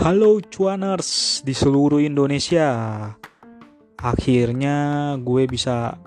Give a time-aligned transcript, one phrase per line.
[0.00, 2.72] Halo cuaners di seluruh Indonesia.
[4.00, 6.00] Akhirnya gue bisa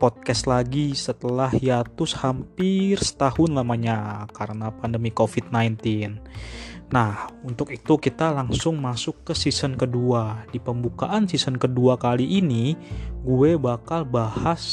[0.00, 5.76] podcast lagi setelah hiatus hampir setahun lamanya karena pandemi COVID-19.
[6.96, 10.48] Nah, untuk itu kita langsung masuk ke season kedua.
[10.48, 12.72] Di pembukaan season kedua kali ini,
[13.20, 14.64] gue bakal bahas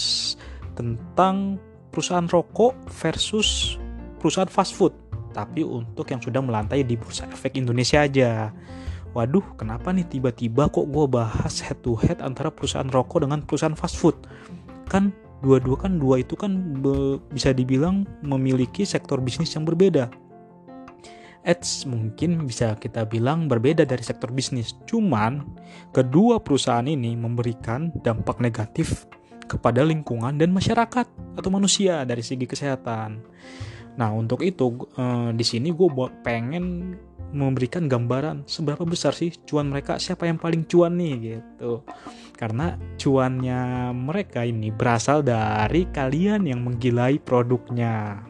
[0.80, 1.60] tentang
[1.92, 3.76] perusahaan rokok versus
[4.24, 5.03] perusahaan fast food
[5.34, 8.54] tapi untuk yang sudah melantai di bursa efek Indonesia aja.
[9.14, 13.78] Waduh, kenapa nih tiba-tiba kok gue bahas head to head antara perusahaan rokok dengan perusahaan
[13.78, 14.18] fast food?
[14.90, 16.82] Kan dua-dua kan dua itu kan
[17.30, 20.10] bisa dibilang memiliki sektor bisnis yang berbeda.
[21.44, 24.80] Eits, mungkin bisa kita bilang berbeda dari sektor bisnis.
[24.88, 25.44] Cuman,
[25.92, 29.04] kedua perusahaan ini memberikan dampak negatif
[29.44, 31.04] kepada lingkungan dan masyarakat
[31.36, 33.20] atau manusia dari segi kesehatan.
[34.00, 35.88] Nah untuk itu uh, di sini gue
[36.26, 36.96] pengen
[37.34, 41.82] memberikan gambaran seberapa besar sih cuan mereka siapa yang paling cuan nih gitu
[42.38, 48.22] karena cuannya mereka ini berasal dari kalian yang menggilai produknya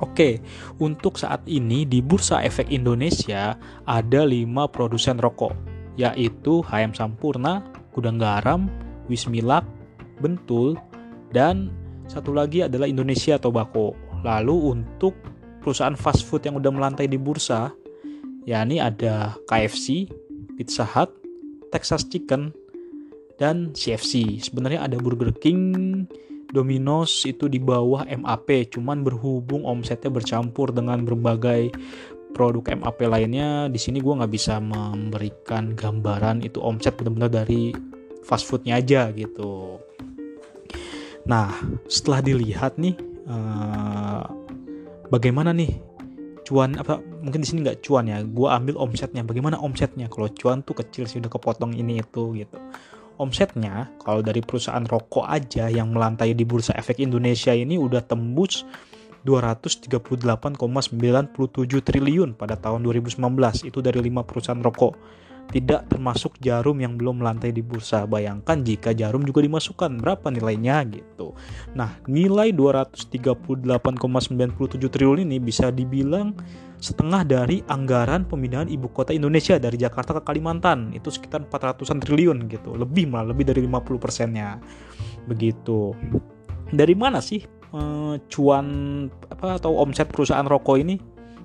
[0.00, 0.40] Oke,
[0.80, 3.52] untuk saat ini di Bursa Efek Indonesia
[3.84, 5.52] ada 5 produsen rokok,
[6.00, 7.60] yaitu HM Sampurna,
[7.92, 8.72] Gudang Garam,
[9.12, 9.60] Wismilak,
[10.24, 10.80] Bentul,
[11.36, 11.68] dan
[12.08, 13.92] satu lagi adalah Indonesia Tobacco.
[14.20, 15.16] Lalu untuk
[15.60, 17.72] perusahaan fast food yang udah melantai di bursa,
[18.48, 20.08] yakni ada KFC,
[20.56, 21.12] Pizza Hut,
[21.72, 22.52] Texas Chicken,
[23.40, 24.40] dan CFC.
[24.44, 26.04] Sebenarnya ada Burger King,
[26.50, 31.72] Domino's itu di bawah MAP, cuman berhubung omsetnya bercampur dengan berbagai
[32.36, 33.70] produk MAP lainnya.
[33.72, 37.72] Di sini gue nggak bisa memberikan gambaran itu omset benar-benar dari
[38.26, 39.80] fast foodnya aja gitu.
[41.24, 41.52] Nah,
[41.86, 42.96] setelah dilihat nih
[43.28, 43.99] uh,
[45.10, 45.68] bagaimana nih
[46.46, 46.78] cuan?
[46.78, 48.22] Apa mungkin di sini nggak cuan ya.
[48.24, 49.26] Gue ambil omsetnya.
[49.26, 52.56] Bagaimana omsetnya kalau cuan tuh kecil sih udah kepotong ini itu gitu.
[53.20, 58.64] Omsetnya kalau dari perusahaan rokok aja yang melantai di bursa efek Indonesia ini udah tembus
[59.28, 60.56] 238,97
[61.84, 63.20] triliun pada tahun 2019
[63.68, 64.96] itu dari lima perusahaan rokok
[65.50, 68.06] tidak termasuk jarum yang belum melantai di bursa.
[68.06, 71.34] Bayangkan jika jarum juga dimasukkan, berapa nilainya gitu.
[71.74, 76.32] Nah, nilai 238,97 triliun ini bisa dibilang
[76.80, 80.94] setengah dari anggaran pemindahan ibu kota Indonesia dari Jakarta ke Kalimantan.
[80.94, 82.78] Itu sekitar 400-an triliun gitu.
[82.78, 84.56] Lebih malah, lebih dari 50 persennya.
[85.26, 85.92] Begitu.
[86.70, 87.42] Dari mana sih
[87.74, 88.66] eh, cuan
[89.26, 90.96] apa atau omset perusahaan rokok ini?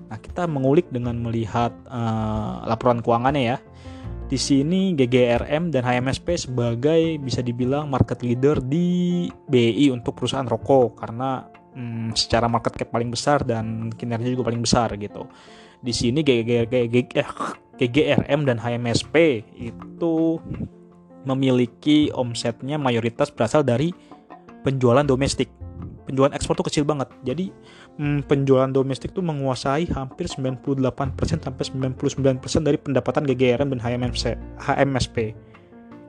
[0.05, 3.57] Nah, kita mengulik dengan melihat uh, laporan keuangannya ya.
[4.25, 10.97] Di sini GGRM dan HMSP sebagai bisa dibilang market leader di BI untuk perusahaan rokok
[10.97, 11.45] karena
[11.77, 15.29] hmm, secara market cap paling besar dan kinerja juga paling besar gitu.
[15.77, 20.41] Di sini GGRM dan HMSP itu
[21.29, 23.93] memiliki omsetnya mayoritas berasal dari
[24.65, 25.53] penjualan domestik
[26.05, 27.09] penjualan ekspor tuh kecil banget.
[27.25, 27.49] Jadi
[28.00, 31.63] hmm, penjualan domestik tuh menguasai hampir 98% sampai
[31.97, 34.23] 99% dari pendapatan GGRM dan HMMC,
[34.59, 35.35] HMSP.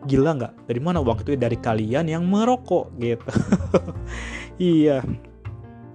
[0.06, 0.70] Gila nggak?
[0.70, 1.34] Dari mana uang itu?
[1.34, 3.26] Dari kalian yang merokok gitu.
[4.60, 5.02] iya.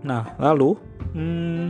[0.03, 0.75] Nah, lalu
[1.15, 1.67] hmm,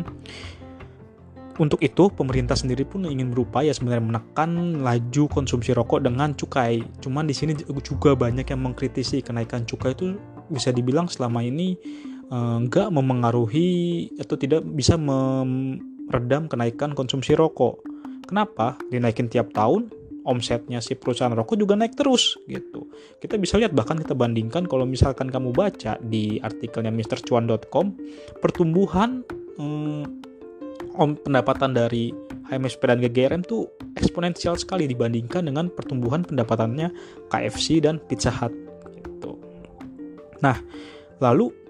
[1.61, 6.81] untuk itu pemerintah sendiri pun ingin berupaya sebenarnya menekan laju konsumsi rokok dengan cukai.
[7.03, 7.53] Cuman di sini
[7.85, 10.17] juga banyak yang mengkritisi kenaikan cukai itu
[10.49, 11.77] bisa dibilang selama ini
[12.31, 17.83] Eh, nggak memengaruhi atau tidak bisa meredam kenaikan konsumsi rokok.
[18.23, 18.79] Kenapa?
[18.87, 19.91] Dinaikin tiap tahun,
[20.23, 22.87] omsetnya si perusahaan rokok juga naik terus gitu.
[23.19, 27.99] Kita bisa lihat bahkan kita bandingkan kalau misalkan kamu baca di artikelnya MrCuan.com,
[28.39, 29.27] pertumbuhan
[29.59, 30.03] hmm,
[30.95, 32.15] om pendapatan dari
[32.47, 33.67] HMSP dan GGRM tuh
[33.99, 36.95] eksponensial sekali dibandingkan dengan pertumbuhan pendapatannya
[37.27, 38.55] KFC dan Pizza Hut
[38.95, 39.35] gitu.
[40.39, 40.55] Nah,
[41.19, 41.60] lalu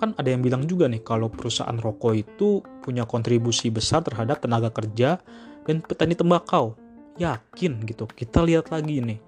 [0.00, 4.72] kan ada yang bilang juga nih kalau perusahaan rokok itu punya kontribusi besar terhadap tenaga
[4.72, 5.20] kerja
[5.68, 6.74] dan petani tembakau.
[7.20, 8.08] Yakin gitu.
[8.08, 9.20] Kita lihat lagi nih.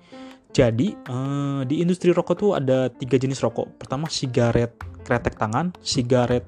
[0.52, 3.76] Jadi eh, di industri rokok tuh ada tiga jenis rokok.
[3.76, 4.72] Pertama sigaret
[5.04, 6.44] kretek tangan, sigaret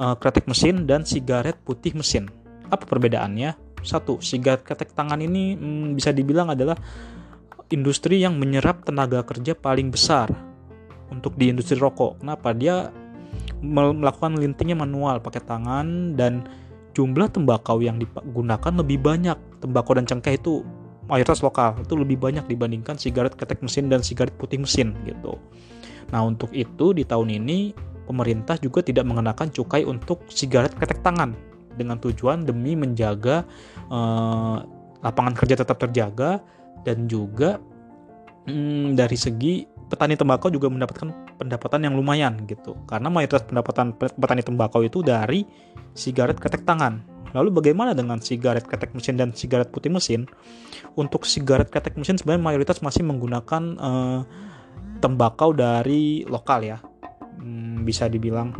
[0.00, 2.32] eh, kretek mesin, dan sigaret putih mesin.
[2.72, 3.84] Apa perbedaannya?
[3.84, 6.76] Satu, sigaret kretek tangan ini hmm, bisa dibilang adalah
[7.68, 10.32] industri yang menyerap tenaga kerja paling besar
[11.12, 12.20] untuk di industri rokok.
[12.20, 12.52] Kenapa?
[12.56, 12.88] Dia
[13.64, 16.46] melakukan lintingnya manual pakai tangan dan
[16.94, 19.38] jumlah tembakau yang digunakan lebih banyak.
[19.58, 20.62] Tembakau dan cengkeh itu
[21.10, 25.40] mayoritas lokal, itu lebih banyak dibandingkan sigaret ketek mesin dan sigaret putih mesin gitu.
[26.12, 27.72] Nah, untuk itu di tahun ini
[28.08, 31.36] pemerintah juga tidak mengenakan cukai untuk sigaret ketek tangan
[31.76, 33.44] dengan tujuan demi menjaga
[33.92, 34.64] uh,
[35.04, 36.42] lapangan kerja tetap terjaga
[36.82, 37.62] dan juga
[38.48, 42.74] hmm, dari segi petani tembakau juga mendapatkan pendapatan yang lumayan gitu.
[42.90, 45.46] Karena mayoritas pendapatan petani tembakau itu dari
[45.94, 47.00] sigaret ketek tangan.
[47.32, 50.26] Lalu bagaimana dengan sigaret ketek mesin dan sigaret putih mesin?
[50.98, 54.20] Untuk sigaret ketek mesin sebenarnya mayoritas masih menggunakan uh,
[54.98, 56.78] tembakau dari lokal ya.
[57.38, 58.56] Hmm, bisa dibilang.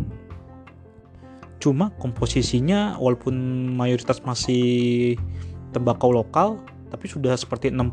[1.58, 3.34] Cuma komposisinya walaupun
[3.74, 5.18] mayoritas masih
[5.74, 7.92] tembakau lokal tapi sudah seperti 60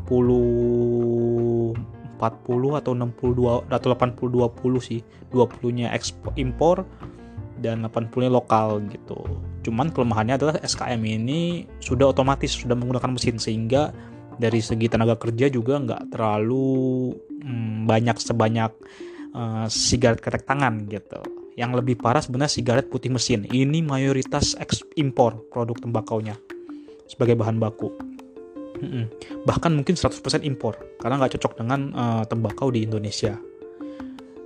[2.16, 6.88] 40 atau 62 atau 80 20 sih 20 nya ekspor impor
[7.60, 9.16] dan 80 nya lokal gitu.
[9.64, 13.92] Cuman kelemahannya adalah SKM ini sudah otomatis sudah menggunakan mesin sehingga
[14.36, 18.72] dari segi tenaga kerja juga nggak terlalu hmm, banyak sebanyak
[19.32, 21.20] uh, sigaret ketek tangan gitu.
[21.56, 23.48] Yang lebih parah sebenarnya sigaret putih mesin.
[23.48, 26.36] Ini mayoritas ekspor produk tembakaunya
[27.08, 28.15] sebagai bahan baku
[29.48, 33.38] bahkan mungkin 100% impor karena nggak cocok dengan uh, tembakau di Indonesia.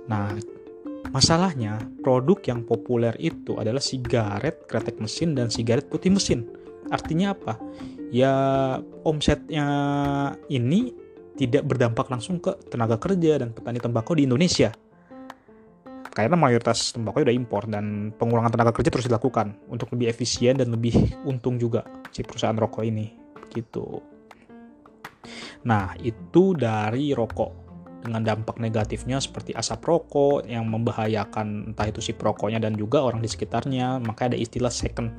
[0.07, 0.35] Nah,
[1.11, 6.47] masalahnya produk yang populer itu adalah sigaret kretek mesin dan sigaret putih mesin.
[6.91, 7.55] Artinya apa?
[8.11, 8.33] Ya
[9.07, 9.65] omsetnya
[10.51, 10.91] ini
[11.39, 14.75] tidak berdampak langsung ke tenaga kerja dan petani tembakau di Indonesia.
[16.11, 20.67] Karena mayoritas tembakau udah impor dan pengurangan tenaga kerja terus dilakukan untuk lebih efisien dan
[20.75, 20.91] lebih
[21.23, 23.15] untung juga si perusahaan rokok ini.
[23.47, 24.10] Gitu.
[25.67, 27.61] Nah, itu dari rokok.
[28.01, 33.21] Dengan dampak negatifnya seperti asap rokok yang membahayakan entah itu si perokoknya dan juga orang
[33.21, 34.01] di sekitarnya.
[34.01, 35.13] Makanya ada istilah second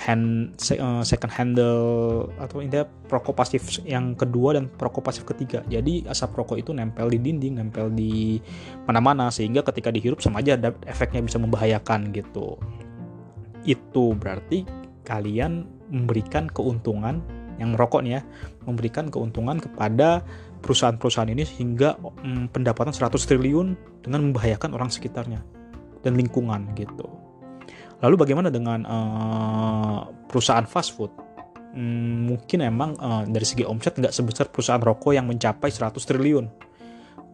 [0.00, 5.60] hand eh, second handle atau intinya perokok pasif yang kedua dan perokok pasif ketiga.
[5.68, 8.40] Jadi asap rokok itu nempel di dinding nempel di
[8.88, 12.56] mana-mana sehingga ketika dihirup sama aja ada efeknya bisa membahayakan gitu.
[13.68, 14.64] Itu berarti
[15.04, 17.20] kalian memberikan keuntungan
[17.60, 18.22] yang merokok nih ya
[18.64, 20.22] memberikan keuntungan kepada
[20.62, 23.74] perusahaan-perusahaan ini hingga hmm, pendapatan 100 triliun
[24.06, 25.42] dengan membahayakan orang sekitarnya
[26.06, 27.06] dan lingkungan gitu.
[28.02, 31.10] Lalu bagaimana dengan uh, perusahaan fast food?
[31.72, 36.46] Hmm, mungkin emang uh, dari segi omset nggak sebesar perusahaan rokok yang mencapai 100 triliun.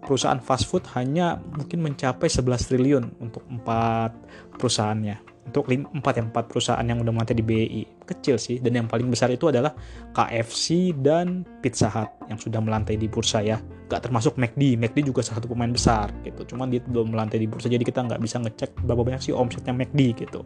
[0.05, 4.15] Perusahaan fast food hanya mungkin mencapai 11 triliun untuk empat
[4.57, 8.61] perusahaannya untuk empat yang empat perusahaan yang udah melantai di BI kecil sih.
[8.61, 9.73] Dan yang paling besar itu adalah
[10.13, 13.57] KFC dan Pizza Hut yang sudah melantai di bursa ya.
[13.89, 16.55] Gak termasuk McD McD juga salah satu pemain besar gitu.
[16.55, 19.73] Cuman dia belum melantai di bursa jadi kita nggak bisa ngecek berapa banyak sih omsetnya
[19.73, 20.45] McD gitu.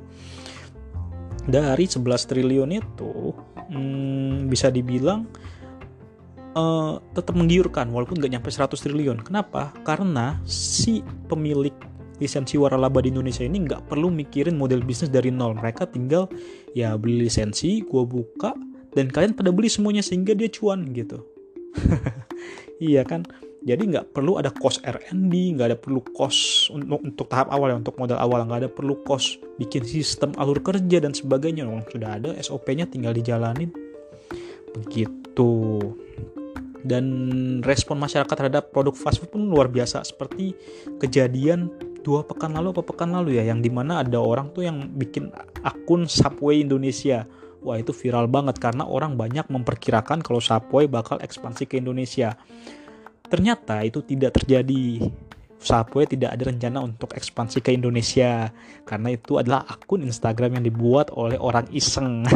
[1.42, 3.34] Dari 11 triliun itu
[3.74, 5.26] hmm, bisa dibilang
[6.54, 9.18] uh, tetap menggiurkan walaupun nggak nyampe 100 triliun.
[9.24, 9.74] Kenapa?
[9.82, 11.74] Karena si pemilik
[12.22, 15.58] lisensi waralaba di Indonesia ini nggak perlu mikirin model bisnis dari nol.
[15.58, 16.30] Mereka tinggal
[16.78, 18.54] ya beli lisensi gue buka
[18.94, 21.26] dan kalian pada beli semuanya sehingga dia cuan gitu.
[22.82, 23.22] Iya kan?
[23.62, 27.76] Jadi nggak perlu ada cost R&D nggak ada perlu cost untuk, untuk tahap awal ya
[27.78, 28.42] untuk modal awal.
[28.42, 31.62] Nggak ada perlu cost bikin sistem alur kerja dan sebagainya.
[31.62, 33.70] Memang sudah ada SOP-nya tinggal dijalanin.
[34.74, 35.78] Begitu.
[36.82, 37.06] Dan
[37.62, 40.02] respon masyarakat terhadap produk fast food pun luar biasa.
[40.02, 40.58] Seperti
[40.98, 41.70] kejadian
[42.02, 45.30] dua pekan lalu apa pekan lalu ya yang di mana ada orang tuh yang bikin
[45.62, 47.24] akun Subway Indonesia.
[47.62, 52.34] Wah itu viral banget karena orang banyak memperkirakan kalau Subway bakal ekspansi ke Indonesia.
[53.30, 55.08] Ternyata itu tidak terjadi.
[55.62, 58.50] Subway tidak ada rencana untuk ekspansi ke Indonesia
[58.82, 62.26] karena itu adalah akun Instagram yang dibuat oleh orang iseng.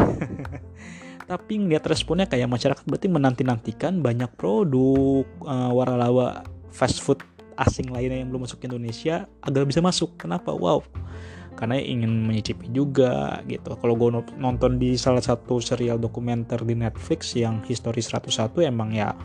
[1.30, 7.18] Tapi ngeliat responnya kayak masyarakat berarti menanti-nantikan banyak produk uh, waralaba fast food
[7.56, 10.16] asing lainnya yang belum masuk ke Indonesia agar bisa masuk.
[10.20, 10.52] Kenapa?
[10.52, 10.84] Wow.
[11.56, 13.76] Karena ingin menyicipi juga gitu.
[13.80, 19.16] Kalau gue nonton di salah satu serial dokumenter di Netflix yang History 101 emang ya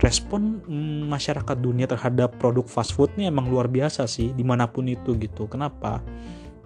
[0.00, 4.70] respon mm, masyarakat dunia terhadap produk fast food ini emang luar biasa sih di mana
[4.70, 5.50] pun itu gitu.
[5.50, 6.00] Kenapa?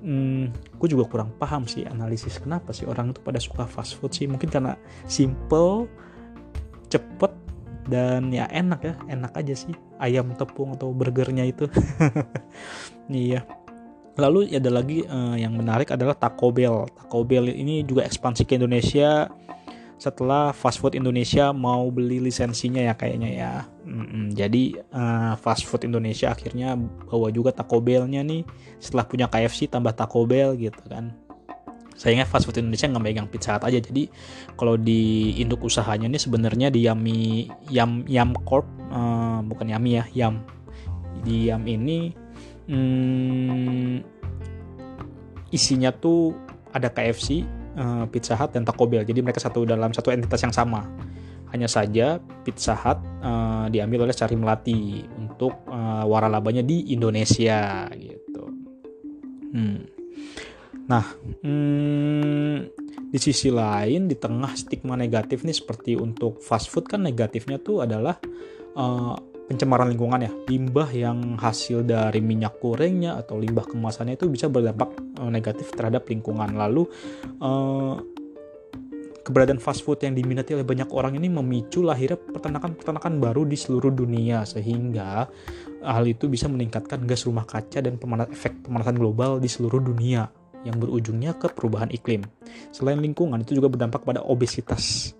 [0.04, 4.12] Hmm, gue juga kurang paham sih analisis kenapa sih orang itu pada suka fast food
[4.12, 4.28] sih.
[4.28, 4.76] Mungkin karena
[5.08, 5.88] simple,
[6.92, 7.32] cepet,
[7.88, 9.74] dan ya enak ya enak aja sih.
[10.00, 11.68] Ayam tepung atau burgernya itu.
[13.04, 13.44] Iya.
[14.16, 16.88] Lalu ada lagi uh, yang menarik adalah Taco Bell.
[16.88, 19.28] Taco Bell ini juga ekspansi ke Indonesia.
[20.00, 23.52] Setelah fast food Indonesia mau beli lisensinya ya kayaknya ya.
[23.84, 24.24] Mm-hmm.
[24.32, 24.62] jadi
[24.96, 26.72] uh, fast food Indonesia akhirnya
[27.12, 28.48] bawa juga Taco Bellnya nih.
[28.80, 31.12] Setelah punya KFC tambah Taco Bell gitu kan
[31.94, 34.10] sayangnya fast food Indonesia nggak megang Pizza Hut aja jadi
[34.58, 40.04] kalau di induk usahanya ini sebenarnya di Yami Yam Yam Corp uh, bukan Yami ya
[40.12, 40.42] Yam
[41.22, 42.10] di Yam ini
[42.68, 44.02] hmm,
[45.54, 46.34] isinya tuh
[46.74, 47.46] ada KFC
[47.78, 50.82] uh, eh, Pizza Hut dan Taco Bell jadi mereka satu dalam satu entitas yang sama
[51.54, 58.50] Hanya saja Pizza Hut uh, diambil oleh Cari Melati untuk uh, waralabanya di Indonesia gitu.
[59.54, 59.93] Hmm.
[60.84, 61.04] Nah,
[61.40, 62.56] hmm,
[63.08, 67.86] di sisi lain di tengah stigma negatif nih seperti untuk fast food kan negatifnya tuh
[67.86, 68.20] adalah
[68.76, 69.16] uh,
[69.48, 70.32] pencemaran lingkungan ya.
[70.50, 76.04] Limbah yang hasil dari minyak gorengnya atau limbah kemasannya itu bisa berdampak uh, negatif terhadap
[76.04, 76.52] lingkungan.
[76.52, 76.84] Lalu
[77.40, 77.96] uh,
[79.24, 83.88] keberadaan fast food yang diminati oleh banyak orang ini memicu lahirnya peternakan-peternakan baru di seluruh
[83.88, 84.44] dunia.
[84.44, 85.24] Sehingga
[85.80, 90.43] hal itu bisa meningkatkan gas rumah kaca dan pemanas, efek pemanasan global di seluruh dunia
[90.64, 92.24] yang berujungnya ke perubahan iklim.
[92.72, 95.12] Selain lingkungan itu juga berdampak pada obesitas,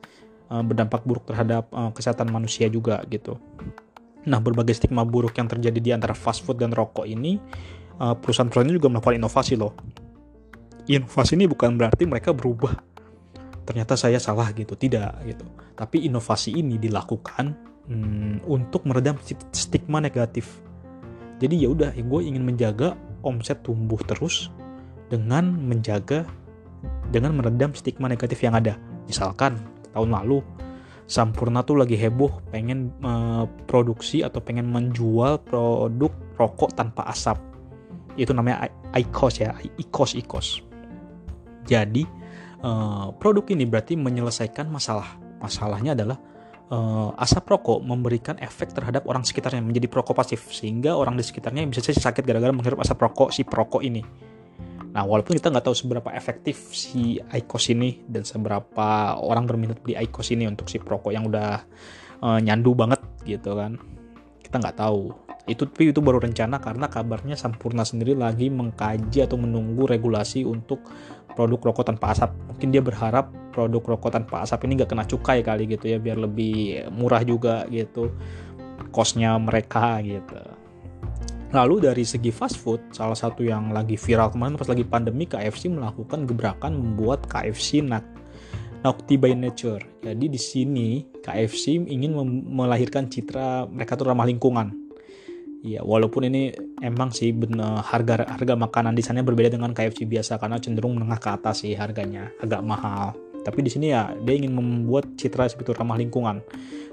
[0.48, 3.36] berdampak buruk terhadap kesehatan manusia juga gitu.
[4.24, 7.36] Nah, berbagai stigma buruk yang terjadi di antara fast food dan rokok ini,
[8.00, 9.76] uh, perusahaan-perusahaan juga melakukan inovasi loh.
[10.88, 12.72] Inovasi ini bukan berarti mereka berubah.
[13.64, 15.44] Ternyata saya salah gitu, tidak gitu.
[15.76, 17.56] Tapi inovasi ini dilakukan
[17.88, 19.16] hmm, untuk meredam
[19.52, 20.60] stigma negatif.
[21.40, 24.52] Jadi ya udah, gue ingin menjaga omset tumbuh terus
[25.12, 26.24] dengan menjaga
[27.12, 28.76] dengan meredam stigma negatif yang ada.
[29.08, 29.60] Misalkan
[29.92, 30.40] tahun lalu
[31.04, 36.08] Sampurna tuh lagi heboh pengen uh, produksi atau pengen menjual produk
[36.40, 37.36] rokok tanpa asap.
[38.16, 40.48] Itu namanya IQOS ya, IQOS IQOS.
[41.68, 42.08] Jadi
[42.64, 45.20] uh, produk ini berarti menyelesaikan masalah.
[45.44, 46.16] Masalahnya adalah
[46.72, 51.68] uh, asap rokok memberikan efek terhadap orang sekitarnya menjadi perokok pasif sehingga orang di sekitarnya
[51.68, 54.00] bisa saja sakit gara-gara menghirup asap rokok si perokok ini.
[54.94, 59.98] Nah, walaupun kita nggak tahu seberapa efektif si IQOS ini dan seberapa orang berminat beli
[59.98, 61.66] IQOS ini untuk si perokok yang udah
[62.22, 63.74] uh, nyandu banget gitu kan,
[64.38, 65.10] kita nggak tahu.
[65.50, 70.86] Itu tapi itu baru rencana karena kabarnya Sampurna sendiri lagi mengkaji atau menunggu regulasi untuk
[71.34, 72.30] produk rokok tanpa asap.
[72.54, 76.22] Mungkin dia berharap produk rokok tanpa asap ini nggak kena cukai kali gitu ya, biar
[76.22, 78.14] lebih murah juga gitu,
[78.94, 80.38] kosnya mereka gitu.
[81.54, 85.70] Lalu dari segi fast food, salah satu yang lagi viral kemarin pas lagi pandemi KFC
[85.70, 87.78] melakukan gebrakan membuat KFC
[88.82, 90.02] Naughty by Nature.
[90.02, 92.18] Jadi di sini KFC ingin
[92.50, 94.74] melahirkan citra mereka tuh ramah lingkungan.
[95.62, 96.50] Ya, walaupun ini
[96.82, 101.22] emang sih bener, harga harga makanan di sana berbeda dengan KFC biasa karena cenderung menengah
[101.22, 103.14] ke atas sih harganya, agak mahal.
[103.46, 106.42] Tapi di sini ya dia ingin membuat citra seperti ramah lingkungan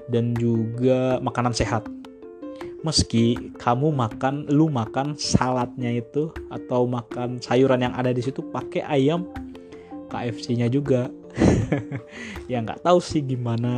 [0.06, 1.82] dan juga makanan sehat
[2.82, 8.82] meski kamu makan lu makan saladnya itu atau makan sayuran yang ada di situ pakai
[8.86, 9.26] ayam
[10.10, 11.08] KFC-nya juga.
[12.52, 13.72] Ya nggak tahu sih gimana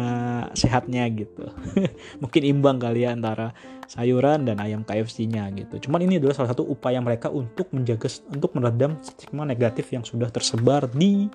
[0.59, 1.47] sehatnya gitu.
[2.23, 3.55] Mungkin imbang kali ya antara
[3.87, 5.87] sayuran dan ayam KFC-nya gitu.
[5.87, 10.27] Cuman ini adalah salah satu upaya mereka untuk menjaga untuk meredam stigma negatif yang sudah
[10.35, 11.31] tersebar di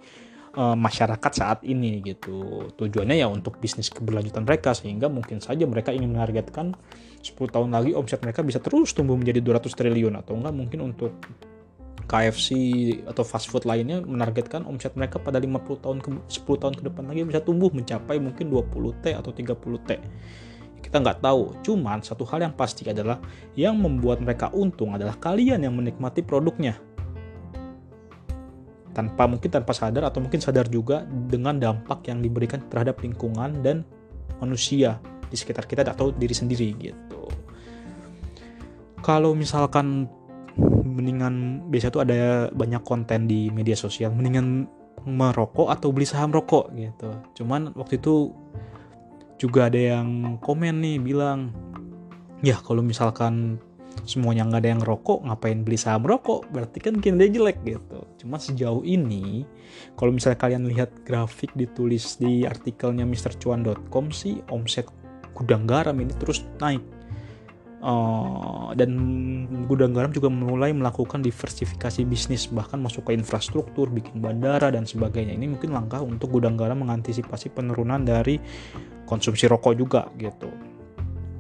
[0.59, 5.95] uh, masyarakat saat ini gitu tujuannya ya untuk bisnis keberlanjutan mereka sehingga mungkin saja mereka
[5.95, 6.75] ingin menargetkan
[7.23, 11.15] 10 tahun lagi omset mereka bisa terus tumbuh menjadi 200 triliun atau enggak mungkin untuk
[12.09, 12.49] KFC
[13.05, 17.05] atau fast food lainnya menargetkan omset mereka pada 50 tahun ke 10 tahun ke depan
[17.05, 19.53] lagi bisa tumbuh mencapai mungkin 20 T atau 30
[19.85, 19.91] T.
[20.79, 23.21] Kita nggak tahu, cuman satu hal yang pasti adalah
[23.53, 26.81] yang membuat mereka untung adalah kalian yang menikmati produknya.
[28.99, 33.87] Tanpa mungkin tanpa sadar atau mungkin sadar juga dengan dampak yang diberikan terhadap lingkungan dan
[34.43, 34.99] manusia
[35.31, 37.31] di sekitar kita atau diri sendiri gitu.
[38.99, 40.11] Kalau misalkan
[40.83, 44.67] mendingan biasa tuh ada banyak konten di media sosial mendingan
[45.07, 47.15] merokok atau beli saham rokok gitu.
[47.39, 48.35] Cuman waktu itu
[49.39, 51.55] juga ada yang komen nih bilang
[52.43, 53.63] ya kalau misalkan
[54.05, 56.47] semuanya nggak ada yang rokok ngapain beli saham rokok?
[56.51, 58.05] Berarti kan kinerja jelek gitu.
[58.19, 59.43] Cuma sejauh ini
[59.95, 64.87] kalau misalnya kalian lihat grafik ditulis di artikelnya MrCuan.com sih omset
[65.33, 66.83] gudang garam ini terus naik.
[67.79, 68.91] Uh, dan
[69.63, 75.31] gudang garam juga mulai melakukan diversifikasi bisnis bahkan masuk ke infrastruktur bikin bandara dan sebagainya.
[75.39, 78.35] Ini mungkin langkah untuk gudang garam mengantisipasi penurunan dari
[79.07, 80.68] konsumsi rokok juga gitu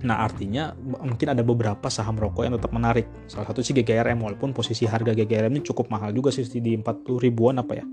[0.03, 3.07] Nah artinya mungkin ada beberapa saham rokok yang tetap menarik.
[3.27, 7.19] Salah satu sih GGRM walaupun posisi harga GGRM ini cukup mahal juga sih di 40
[7.19, 7.85] ribuan apa ya.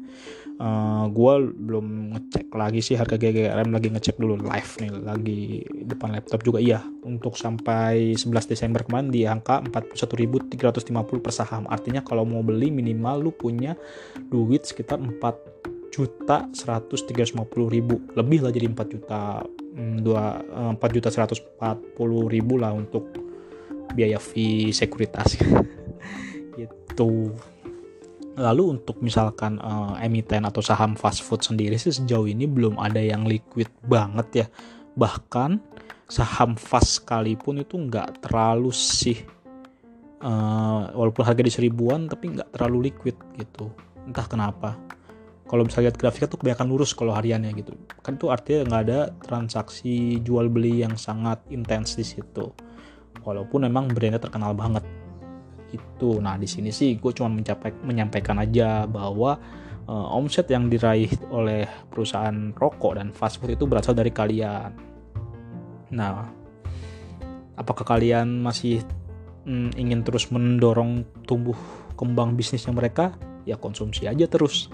[0.56, 1.86] Uh, eh, gue belum
[2.16, 5.40] ngecek lagi sih harga GGRM lagi ngecek dulu live nih lagi
[5.84, 11.66] depan laptop juga iya untuk sampai 11 Desember kemarin di angka 41.350 per saham.
[11.66, 13.74] Artinya kalau mau beli minimal lu punya
[14.30, 15.56] duit sekitar 4
[15.96, 17.16] juta 150
[17.72, 19.40] ribu lebih lah jadi 4 juta
[19.76, 20.40] mm, dua
[20.72, 23.12] eh, juta seratus empat puluh ribu lah untuk
[23.92, 25.36] biaya fee sekuritas.
[26.56, 27.36] Gitu.
[28.36, 33.00] Lalu untuk misalkan uh, emiten atau saham fast food sendiri sih sejauh ini belum ada
[33.00, 34.46] yang liquid banget ya.
[34.96, 35.60] Bahkan
[36.08, 39.20] saham fast sekalipun itu nggak terlalu sih
[40.20, 43.72] uh, walaupun harga di seribuan tapi nggak terlalu liquid gitu.
[44.04, 44.76] Entah kenapa
[45.46, 47.72] kalau bisa lihat grafiknya tuh kebanyakan lurus kalau hariannya gitu.
[48.02, 52.50] Kan itu artinya nggak ada transaksi jual beli yang sangat intens di situ.
[53.22, 54.82] Walaupun memang brandnya terkenal banget.
[55.70, 57.30] Itu nah di sini sih gue cuma
[57.86, 59.38] menyampaikan aja bahwa
[59.86, 64.74] uh, omset yang diraih oleh perusahaan rokok dan fast food itu berasal dari kalian.
[65.94, 66.26] Nah,
[67.54, 68.82] apakah kalian masih
[69.46, 71.56] mm, ingin terus mendorong tumbuh
[71.94, 73.14] kembang bisnisnya mereka?
[73.46, 74.66] Ya konsumsi aja terus.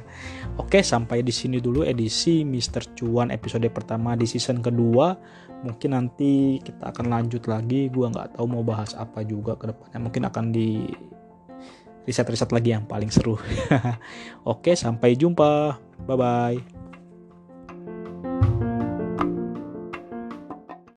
[0.62, 2.96] Oke, sampai di sini dulu edisi Mr.
[2.96, 5.12] Cuan episode pertama di season kedua.
[5.60, 7.92] Mungkin nanti kita akan lanjut lagi.
[7.92, 9.98] Gua nggak tahu mau bahas apa juga ke depannya.
[10.00, 10.88] Mungkin akan di
[12.08, 13.36] riset-riset lagi yang paling seru.
[14.52, 15.76] Oke, sampai jumpa.
[16.08, 16.83] Bye bye.